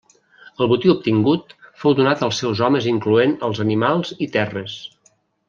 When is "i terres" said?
4.29-4.81